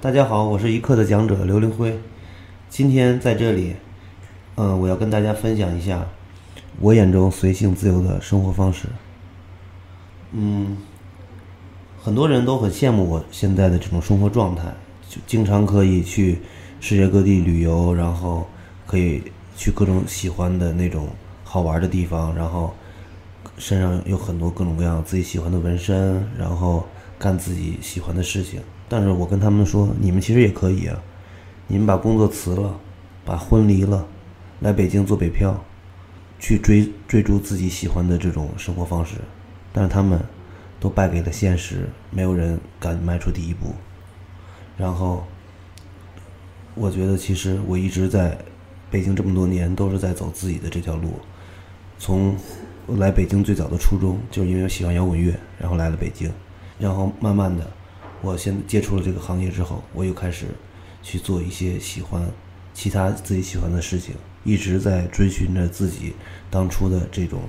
[0.00, 1.98] 大家好，我是一课的讲者刘林辉。
[2.68, 3.74] 今天在这里，
[4.54, 6.06] 嗯，我要跟大家分享一下
[6.78, 8.86] 我眼中随性自由的生活方式。
[10.30, 10.76] 嗯，
[12.00, 14.72] 很多人都很羡慕我现在的这种生活状态，
[15.08, 16.38] 就经常可以去
[16.78, 18.46] 世界各地旅游，然后
[18.86, 19.24] 可以
[19.56, 21.08] 去各种喜欢的那种
[21.42, 22.72] 好玩的地方，然后
[23.58, 26.86] 身上有很多各种各样自己喜欢的纹身，然后
[27.18, 28.60] 干自己喜欢的事情。
[28.88, 30.98] 但是我跟他们说，你们其实也可以啊，
[31.66, 32.78] 你们把工作辞了，
[33.24, 34.06] 把婚离了，
[34.60, 35.62] 来北京做北漂，
[36.38, 39.16] 去追追逐自己喜欢的这种生活方式。
[39.72, 40.18] 但是他们
[40.80, 43.74] 都败给了现实，没有人敢迈出第一步。
[44.78, 45.24] 然后，
[46.74, 48.38] 我觉得其实我一直在
[48.90, 51.12] 北京这么多年，都是在走自己的这条路。
[51.98, 52.34] 从
[52.86, 56.32] 来北京最早的初衷，就是因为喜欢摇滚乐，然后来了北京，
[56.78, 57.68] 然后慢慢的。
[58.20, 60.46] 我先接触了这个行业之后，我又开始
[61.02, 62.28] 去做一些喜欢
[62.74, 66.14] 其他自己喜欢的事情，一直在追寻着自己
[66.50, 67.42] 当初的这种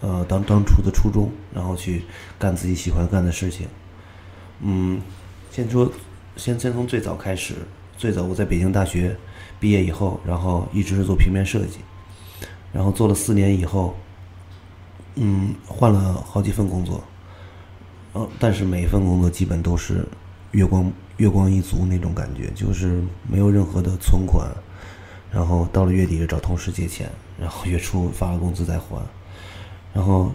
[0.00, 2.02] 呃当当初的初衷，然后去
[2.38, 3.68] 干自己喜欢干的事情。
[4.60, 5.00] 嗯，
[5.50, 5.90] 先说
[6.36, 7.54] 先先从最早开始，
[7.96, 9.16] 最早我在北京大学
[9.60, 11.78] 毕业以后，然后一直是做平面设计，
[12.72, 13.96] 然后做了四年以后，
[15.14, 17.02] 嗯，换了好几份工作。
[18.38, 20.06] 但是每一份工作基本都是
[20.52, 24.48] 月光月光一族那种感觉，就是没有任何的存款，
[25.30, 29.02] 然后到了月底找同事借钱，然后月初发了工资再还，
[29.92, 30.32] 然后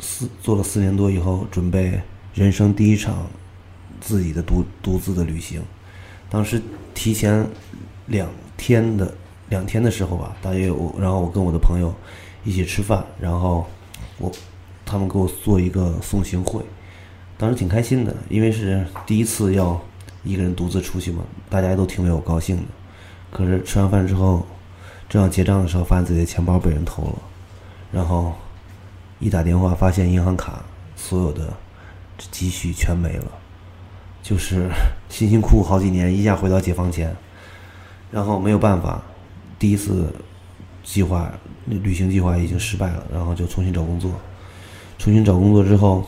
[0.00, 2.00] 四做了四年多以后，准备
[2.34, 3.26] 人生第一场
[4.00, 5.62] 自己的独独自的旅行。
[6.28, 6.60] 当时
[6.94, 7.46] 提前
[8.06, 9.12] 两天的
[9.48, 11.94] 两天的时候吧，大约我然后我跟我的朋友
[12.44, 13.66] 一起吃饭，然后
[14.18, 14.30] 我
[14.84, 16.62] 他们给我做一个送行会。
[17.40, 19.80] 当时挺开心的，因为是第一次要
[20.22, 22.62] 一个人独自出去嘛，大家都挺为我高兴的。
[23.30, 24.44] 可是吃完饭之后，
[25.08, 27.14] 正要结账的时候，发现自己的钱包被人偷了，
[27.90, 28.34] 然后
[29.20, 30.62] 一打电话发现银行卡
[30.94, 31.50] 所有的
[32.30, 33.24] 积蓄全没了，
[34.22, 34.68] 就是
[35.08, 37.16] 辛辛苦苦好几年一下回到解放前，
[38.10, 39.00] 然后没有办法，
[39.58, 40.12] 第一次
[40.84, 41.32] 计划
[41.64, 44.12] 旅行计划已经失败了，然后就重新找工作，
[44.98, 46.04] 重新找工作之后。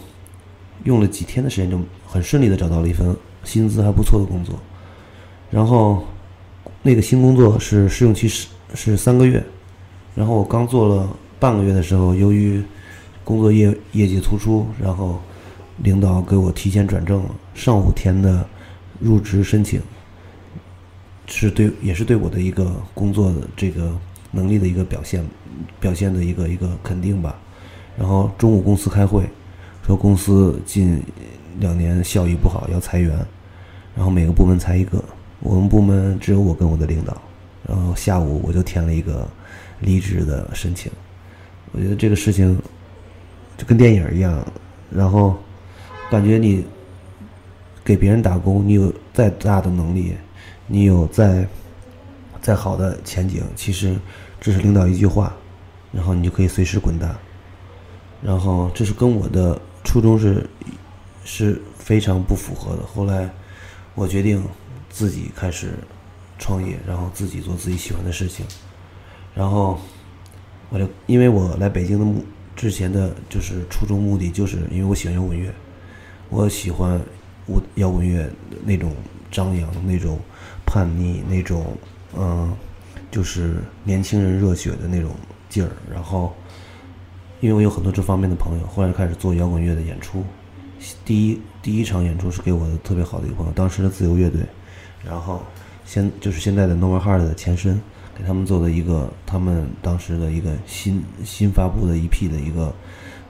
[0.84, 4.58] 用了几天的时间，就很顺利的找到了一份薪资还不错的工作。
[5.50, 6.04] 然后，
[6.82, 9.42] 那个新工作是试用期是是三个月。
[10.14, 12.62] 然后我刚做了半个月的时候，由于
[13.22, 15.20] 工作业业绩突出，然后
[15.78, 17.30] 领导给我提前转正了。
[17.54, 18.46] 上午填的
[18.98, 19.80] 入职申请，
[21.26, 23.94] 是对也是对我的一个工作的这个
[24.30, 25.24] 能力的一个表现，
[25.78, 27.38] 表现的一个一个肯定吧。
[27.96, 29.28] 然后中午公司开会。
[29.84, 31.02] 说公司近
[31.58, 33.18] 两年效益不好，要裁员，
[33.96, 35.02] 然后每个部门裁一个。
[35.40, 37.20] 我们部门只有我跟我的领导。
[37.66, 39.28] 然后下午我就填了一个
[39.80, 40.90] 离职的申请。
[41.72, 42.56] 我觉得这个事情
[43.56, 44.44] 就跟电影一样。
[44.88, 45.36] 然后
[46.10, 46.64] 感觉你
[47.84, 50.14] 给别人打工，你有再大的能力，
[50.68, 51.44] 你有再
[52.40, 53.96] 再好的前景，其实
[54.40, 55.34] 只是领导一句话，
[55.90, 57.14] 然后你就可以随时滚蛋。
[58.22, 59.60] 然后这是跟我的。
[59.92, 60.48] 初衷是
[61.22, 62.82] 是非常不符合的。
[62.82, 63.28] 后来
[63.94, 64.42] 我决定
[64.88, 65.74] 自己开始
[66.38, 68.46] 创业，然后自己做自己喜欢的事情。
[69.34, 69.78] 然后
[70.70, 72.24] 我就因为我来北京的目
[72.56, 75.52] 之前的就是初衷目的，就是因为我喜欢摇滚乐，
[76.30, 76.98] 我喜欢
[77.44, 78.26] 我摇滚乐
[78.64, 78.96] 那种
[79.30, 80.18] 张扬、那种
[80.64, 81.76] 叛逆、那种
[82.16, 82.50] 嗯，
[83.10, 85.10] 就是年轻人热血的那种
[85.50, 85.70] 劲儿。
[85.92, 86.34] 然后。
[87.42, 90.22] 因为我有很多这方面的朋友，后来开始做摇滚乐的演出。
[91.04, 94.42] 第一第一场演出是给我的特别好的一个朋友，当时的自由乐队，
[95.04, 95.42] 然后
[95.84, 97.82] 现就是现在的 No More Heart 的前身，
[98.16, 102.72] 给他们做的一个他们当时的一个新新发布的一批的一个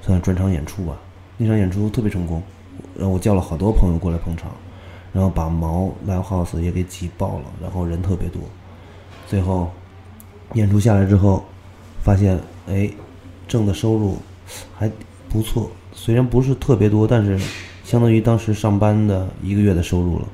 [0.02, 0.94] 算专场演出吧。
[1.38, 2.42] 那场演出特别成功，
[2.94, 4.52] 然后我叫了好多朋友过来捧场，
[5.10, 8.42] 然后把毛 Live House 也给挤爆了，然后人特别多。
[9.26, 9.70] 最后
[10.52, 11.42] 演出下来之后，
[12.04, 12.38] 发现
[12.68, 12.90] 哎。
[13.52, 14.16] 挣的收入
[14.74, 14.90] 还
[15.28, 17.38] 不错，虽然不是特别多，但是
[17.84, 20.26] 相当于当时上班的一个月的收入了。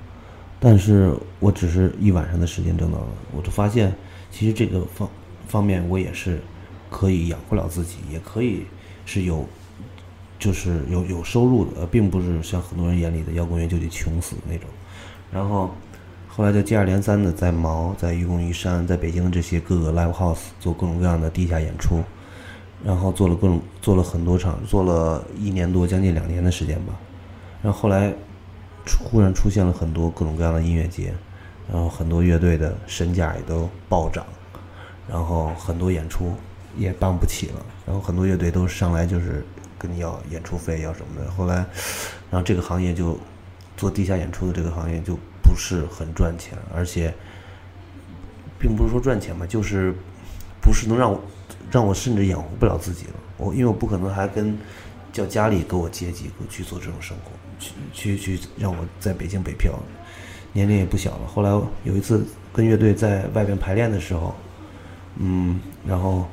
[0.61, 3.06] 但是我只是一晚上的时间挣到了，
[3.37, 3.93] 我就发现
[4.31, 5.11] 其实这个方
[5.49, 6.41] 方面我也是
[6.88, 8.62] 可以养活了自己，也可以
[9.05, 9.44] 是有
[10.38, 14.69] 就是有有收入的，并不是像很多人眼里的摇滚乐就得穷死那种。
[15.32, 15.75] 然后
[16.29, 22.00] 后来就接二连三的在毛、在愚公移山、在北京的这些各个 live house 做各种各样的地下演出。
[22.85, 26.95] 然后做了各种，做了很多场，做了一年多，将近两年的时间吧。
[27.63, 28.13] 然后后来
[29.05, 31.13] 忽然出现了很多各种各样的音乐节，
[31.71, 34.25] 然后很多乐队的身价也都暴涨，
[35.09, 36.33] 然后很多演出
[36.77, 39.45] 也办不起了，然后很多乐队都上来就是
[39.77, 41.31] 跟你要演出费要什么的。
[41.33, 41.57] 后来，
[42.31, 43.19] 然后这个行业就
[43.77, 47.13] 做地下演出的这个行业就不是很赚钱，而且
[48.59, 49.93] 并不是说赚钱嘛，就是
[50.61, 51.21] 不是能让我
[51.71, 53.12] 让我甚至养活不了自己了。
[53.37, 54.59] 我因为我不可能还跟
[55.12, 57.33] 叫家里给我接济去做这种生活，
[57.93, 59.73] 去去去让我在北京北漂，
[60.53, 61.27] 年龄也不小了。
[61.27, 61.50] 后来
[61.85, 64.35] 有一次跟乐队在外边排练的时候，
[65.17, 66.27] 嗯，然后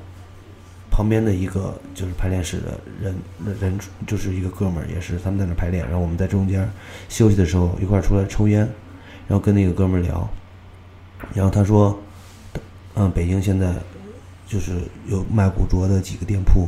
[0.92, 3.16] 旁边的一个就是排练室的人
[3.60, 6.70] 人就是一个哥们儿，也是他们在那排练，然后我们在中间
[7.10, 8.60] 休息的时候一块儿出来抽烟，
[9.28, 10.28] 然后跟那个哥们儿聊，
[11.34, 11.98] 然后他说，
[12.96, 13.74] 嗯，北京现在
[14.46, 16.68] 就是有卖古着的几个店铺。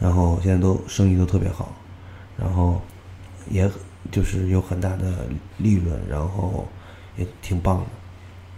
[0.00, 1.74] 然后现在都生意都特别好，
[2.38, 2.80] 然后
[3.50, 3.68] 也
[4.12, 5.26] 就是有很大的
[5.56, 6.68] 利润，然后
[7.16, 7.86] 也挺棒的。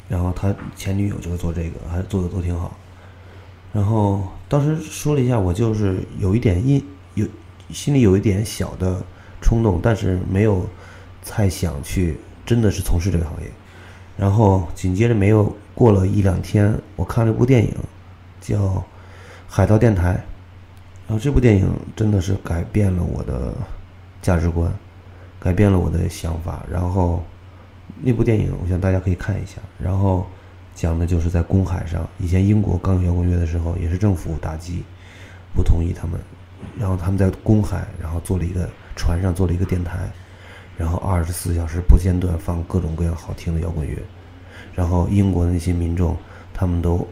[0.07, 2.77] 然后他前女友就是做这个，还做的都挺好。
[3.73, 6.85] 然后当时说了一下，我就是有一点印
[7.15, 7.27] 有
[7.71, 9.03] 心里有一点小的
[9.41, 10.69] 冲动，但是没有
[11.25, 13.51] 太想去真的是从事这个行业。
[14.19, 17.75] 然后紧接着没有过了一两天，我看了一部电影，
[18.41, 18.57] 叫
[19.49, 20.13] 《海盗电台》。
[21.07, 23.53] 然后这部电影真的是改变了我的
[24.23, 24.73] 价值观，
[25.41, 26.65] 改变了我的想法。
[26.71, 27.23] 然后
[28.01, 29.57] 那部电影，我想大家可以看一下。
[29.77, 30.25] 然后
[30.73, 34.85] 讲的就是在公海上，以前英国刚有摇滚乐的时候，也是政府打击，
[35.53, 36.21] 不同意他们。
[36.79, 40.09] 然后他们在公海，然后做了一个船上做了一个电台，
[40.77, 43.97] 然后二十四小时不间断放各种各样好听的摇滚乐。
[44.75, 46.17] 然后英国的那些民众，
[46.55, 47.05] 他们都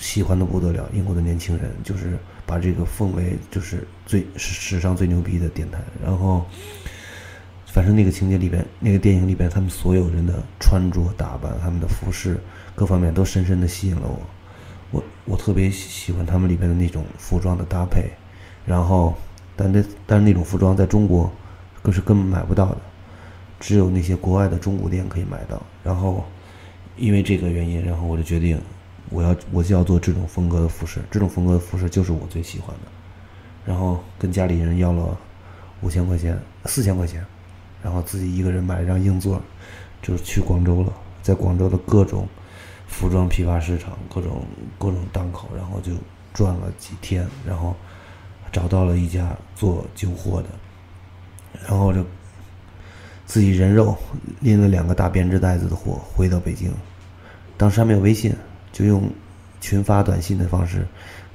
[0.00, 0.88] 喜欢的不得了。
[0.92, 2.18] 英国的年轻人就是。
[2.46, 6.44] 把这个奉为就是最史上最牛逼的电台，然后，
[7.66, 12.40] 反正那个情节里边，那个电影里边，他们所有人的穿着打扮、他们的服饰
[12.74, 14.20] 各方面都深深的吸引了我，
[14.90, 18.10] 我我特别喜欢他们里边的那种服装的搭配，
[18.66, 19.14] 然后，
[19.54, 21.32] 但那但是那种服装在中国
[21.84, 22.78] 可是根本买不到的，
[23.60, 26.24] 只有那些国外的中古店可以买到，然后，
[26.96, 28.60] 因为这个原因，然后我就决定。
[29.10, 32.90] 我要我就要做这种风格的服饰，这种风格的服饰就是我最喜欢的。
[33.66, 35.18] 然后跟家里人要了
[35.82, 37.24] 五千块钱、四千块钱，
[37.82, 39.40] 然后自己一个人买了张硬座，
[40.00, 40.92] 就是去广州了。
[41.22, 42.26] 在广州的各种
[42.88, 44.42] 服装批发市场、各种
[44.78, 45.92] 各种档口，然后就
[46.32, 47.76] 转了几天，然后
[48.50, 50.48] 找到了一家做旧货的，
[51.68, 52.04] 然后就
[53.26, 53.96] 自己人肉
[54.40, 56.72] 拎了两个大编织袋子的货回到北京。
[57.58, 58.34] 当时还没有微信。
[58.72, 59.10] 就用
[59.60, 60.86] 群发短信的方式，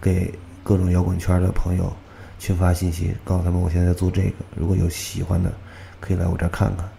[0.02, 0.34] 给
[0.64, 1.92] 各种摇滚圈的朋友
[2.40, 5.52] 群发信息，告诉他们我现在在做这个，如果有喜欢的，
[6.00, 6.90] 可以来我这儿看看。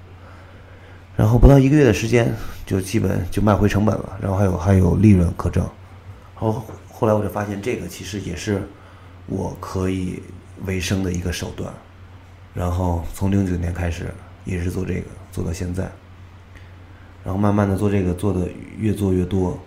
[1.17, 2.33] 然后不到一个月的时间，
[2.67, 5.67] 就基本就卖回成本了，然后还有还有利润可挣。
[6.35, 8.63] 后后来我就发现，这个其实也是
[9.27, 10.23] 我可以
[10.67, 11.73] 维生的一个手段。
[12.53, 14.13] 然后从零九年开始，
[14.45, 15.91] 一直做这个，做到现在。
[17.25, 18.49] 然后慢慢的做这个，做的
[18.79, 19.59] 越做越多。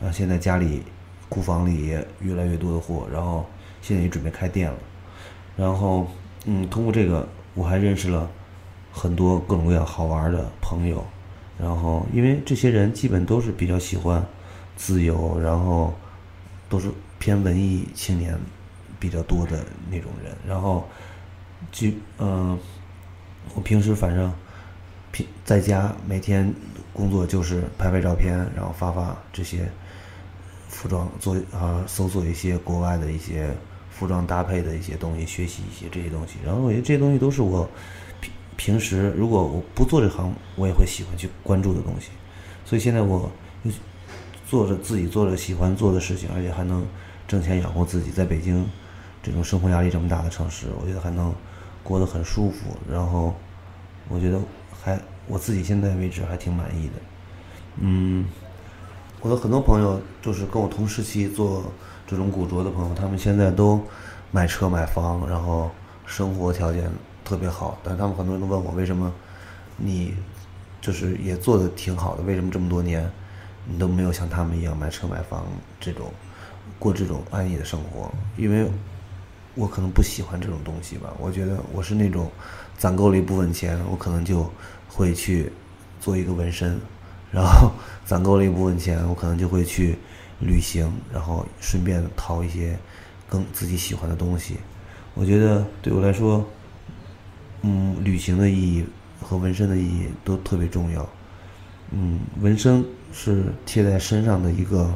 [0.00, 0.82] 然后现在家里
[1.28, 3.44] 库房里也越来越多的货，然后
[3.80, 4.78] 现在也准备开店了。
[5.56, 6.06] 然后，
[6.44, 8.30] 嗯，通过这个，我还认识了
[8.92, 11.04] 很多各种各样好玩的朋友。
[11.58, 14.22] 然后，因为这些人基本都是比较喜欢
[14.76, 15.94] 自由，然后
[16.68, 18.38] 都是偏文艺青年
[19.00, 20.36] 比较多的那种人。
[20.46, 20.86] 然后，
[21.72, 21.88] 就
[22.18, 22.58] 嗯，
[23.54, 24.30] 我平时反正
[25.10, 26.52] 平在家每天
[26.92, 29.68] 工作就是拍拍照片，然后发发这些。
[30.68, 33.54] 服装做啊，搜索一些国外的一些
[33.90, 36.34] 服装搭配的一些东西，学习一些这些东西。
[36.44, 37.68] 然后我觉得这些东西都是我
[38.20, 42.08] 平平时如果我不做这行，我也会喜欢去关注的东西。
[42.64, 43.30] 所以现在我
[44.48, 46.86] 做着自己做着喜欢做的事情，而且还能
[47.26, 48.10] 挣钱养活自己。
[48.10, 48.66] 在北京
[49.22, 51.34] 这种生活压力这么大的城市，我觉得还能
[51.82, 52.76] 过得很舒服。
[52.90, 53.34] 然后
[54.08, 54.40] 我觉得
[54.82, 56.92] 还我自己现在为止还挺满意的，
[57.78, 58.24] 嗯。
[59.26, 61.64] 我的很多朋友就是跟我同时期做
[62.06, 63.82] 这种古着的朋友，他们现在都
[64.30, 65.68] 买车买房，然后
[66.06, 66.88] 生活条件
[67.24, 67.76] 特别好。
[67.82, 69.12] 但他们很多人都问我，为什么
[69.76, 70.14] 你
[70.80, 73.10] 就是也做的挺好的，为什么这么多年
[73.64, 75.44] 你都没有像他们一样买车买房
[75.80, 76.06] 这种
[76.78, 78.08] 过这种安逸的生活？
[78.36, 78.70] 因为
[79.56, 81.12] 我可能不喜欢这种东西吧。
[81.18, 82.30] 我觉得我是那种
[82.78, 84.48] 攒够了一部分钱，我可能就
[84.88, 85.50] 会去
[86.00, 86.80] 做一个纹身。
[87.36, 87.70] 然后
[88.06, 89.98] 攒够了一部分钱，我可能就会去
[90.40, 92.78] 旅行，然后顺便淘一些
[93.28, 94.56] 更自己喜欢的东西。
[95.12, 96.42] 我觉得对我来说，
[97.60, 98.86] 嗯，旅行的意义
[99.20, 101.06] 和纹身的意义都特别重要。
[101.90, 104.90] 嗯，纹身是贴在身上的一个，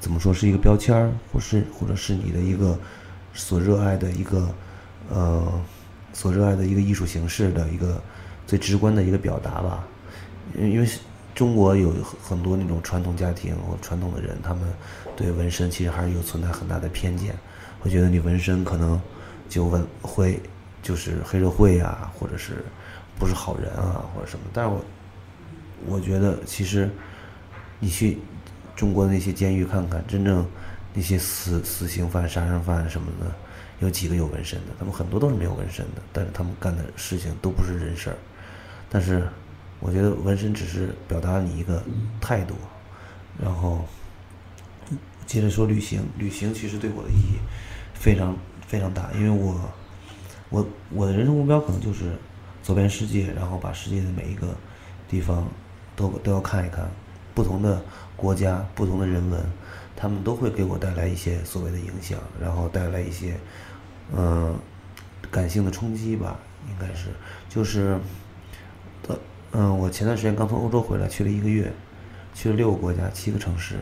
[0.00, 2.76] 怎么说是一个标签儿，或是或者是你的一个
[3.32, 4.52] 所热爱的一个
[5.08, 5.46] 呃
[6.12, 8.02] 所热爱的一个艺术形式的一个
[8.48, 9.86] 最直观的一个表达吧。
[10.56, 10.88] 因为
[11.38, 14.64] 中国有很多那种传统家庭或传统的人，他们
[15.16, 17.32] 对纹身其实还是有存在很大的偏见，
[17.78, 19.00] 会觉得你纹身可能
[19.48, 20.40] 就纹会
[20.82, 22.64] 就是黑社会啊，或者是
[23.20, 24.46] 不是好人啊，或者什么。
[24.52, 24.84] 但是我
[25.86, 26.90] 我觉得，其实
[27.78, 28.18] 你去
[28.74, 30.44] 中国的那些监狱看看，真正
[30.92, 33.32] 那些死死刑犯、杀人犯什么的，
[33.78, 34.74] 有几个有纹身的？
[34.76, 38.16] 他们很多都是没有纹身的，但是他们干的事情都不是人事儿。
[38.90, 39.28] 但是
[39.80, 41.82] 我觉得纹身只是表达你一个
[42.20, 42.54] 态度。
[43.40, 43.84] 然后
[45.26, 47.38] 接着说旅行，旅行其实对我的意义
[47.94, 49.60] 非常非常大，因为我
[50.50, 52.16] 我我的人生目标可能就是
[52.62, 54.54] 走遍世界，然后把世界的每一个
[55.08, 55.46] 地方。
[55.98, 56.88] 都都要看一看，
[57.34, 57.82] 不同的
[58.14, 59.44] 国家、不同的人文，
[59.96, 63.36] 他们都会给我带来一些所谓的影响，然后带来一些
[64.14, 64.56] 嗯
[65.28, 67.08] 感性的冲击吧，应该是
[67.48, 67.98] 就是
[69.52, 71.72] 嗯，我前段时间刚从欧洲回来，去了一个月，
[72.34, 73.76] 去了六个国家、七个城市，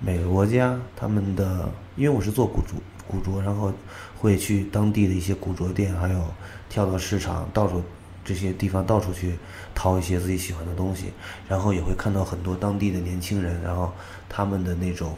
[0.00, 2.74] 每个国家他们的，因为我是做古着
[3.06, 3.72] 古着，然后
[4.18, 6.24] 会去当地的一些古着店，还有
[6.68, 7.82] 跳蚤市场，到处。
[8.24, 9.38] 这些地方到处去
[9.74, 11.14] 淘一些自己喜欢的东西，
[11.48, 13.90] 然后也会看到很多当地的年轻人，然后
[14.28, 15.14] 他们的那种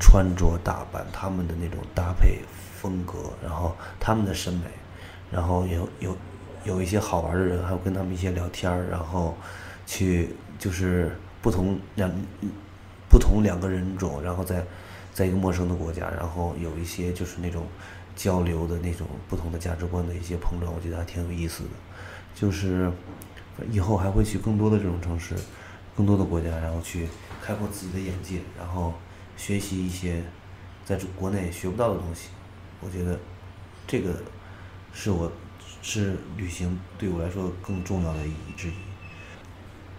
[0.00, 2.38] 穿着打扮，他们的那种搭配
[2.80, 4.64] 风格，然后他们的审美，
[5.30, 6.16] 然后有有
[6.68, 9.34] 有一些好玩的人，还有跟他们一些聊天，然后
[9.86, 11.10] 去就是
[11.40, 12.10] 不同两
[13.08, 14.62] 不同两个人种，然后在
[15.14, 17.66] 在一个陌生的国家，然后有一些就是那种
[18.14, 21.70] 交流的那种不同的价值观的一些碰撞，我觉得还挺有意思的。
[22.34, 22.92] 就是
[23.70, 25.34] 以后还会去更多的这种城市，
[25.96, 27.08] 更多的国家，然后去
[27.42, 28.92] 开阔自己的眼界，然后
[29.38, 30.22] 学习一些
[30.84, 32.28] 在国内学不到的东西。
[32.82, 33.18] 我觉得
[33.86, 34.14] 这个
[34.92, 35.32] 是我
[35.82, 38.72] 是旅行对我来说更重要的意义之一。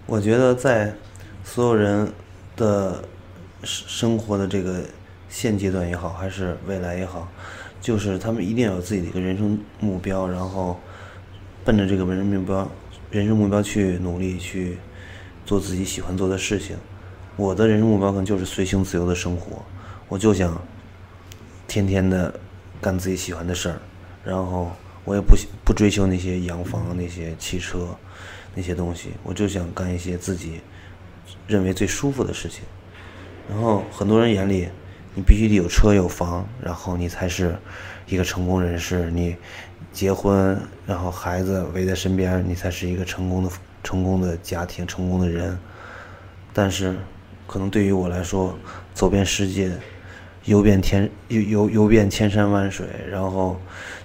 [0.05, 0.93] 我觉得在
[1.43, 2.11] 所有人
[2.55, 3.03] 的
[3.63, 4.81] 生生活的这个
[5.29, 7.27] 现阶段也好，还是未来也好，
[7.79, 10.79] 就是他们一定要有自己的一个人生目标，然后。
[11.65, 12.71] 奔着这个人生目标、
[13.11, 14.77] 人生目标去努力去
[15.45, 16.75] 做自己喜欢做的事情。
[17.35, 19.63] 我的人生目标可能就是随性自由的生活，
[20.07, 20.59] 我就想
[21.67, 22.33] 天天的
[22.81, 23.77] 干自己喜欢的事儿，
[24.23, 24.71] 然后
[25.09, 25.35] 我也不
[25.65, 27.97] 不追求那些洋房、那些汽车
[28.53, 30.61] 那些东西，我就想干一些自己
[31.47, 32.61] 认为最舒服的事情。
[33.49, 34.69] 然后很多人眼里，
[35.15, 37.57] 你必须得有车有房，然后你才是
[38.05, 39.09] 一个成功人士。
[39.09, 39.35] 你。
[39.91, 43.49] 结婚，然后孩子围在身边，你才是一个成功的、
[43.83, 45.57] 成功的家庭、成功的人。
[46.53, 46.95] 但是，
[47.47, 48.55] 可能对于我来说，
[48.93, 49.71] 走遍世界，
[50.49, 53.55] 游遍天游游游遍千山万水，然后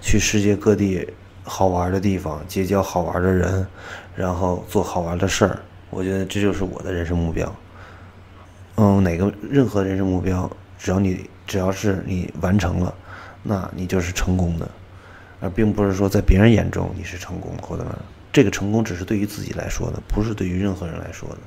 [0.03, 1.09] 去世界各地
[1.43, 3.67] 好玩的地方，结交好玩的人，
[4.15, 5.59] 然后做好玩的事儿，
[5.89, 7.51] 我觉得这就是我的人生目标。
[8.77, 12.95] 嗯，哪个任何人生目标，只要你只要是你完成了，
[13.43, 14.69] 那你就是成功的。
[15.41, 17.87] 而并不是说在别人眼中你是成功或者
[18.31, 21.39] 这个成功只是对于自己来说的，不是对于任何人来说的。